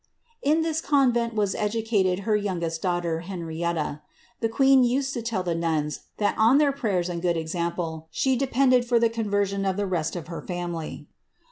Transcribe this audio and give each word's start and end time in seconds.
^'' 0.01 0.03
In 0.41 0.63
tliis 0.63 0.81
convent 0.81 1.35
was 1.35 1.53
educated 1.53 2.21
her 2.21 2.35
youngest 2.35 2.81
daughter, 2.81 3.23
Uen 3.27 3.41
rieiia. 3.41 4.01
Tiie 4.41 4.49
queen 4.51 4.83
used 4.83 5.13
to 5.13 5.21
tell 5.21 5.43
the 5.43 5.53
nuns, 5.53 5.99
that 6.17 6.33
on 6.39 6.57
their 6.57 6.71
prayers 6.71 7.07
and 7.07 7.21
good 7.21 7.37
example 7.37 8.07
she 8.09 8.35
depended 8.35 8.83
for 8.83 8.97
the 8.97 9.09
conversion 9.09 9.63
of 9.63 9.77
the 9.77 9.85
rest 9.85 10.15
of 10.15 10.25
her 10.25 10.41
family. 10.41 11.05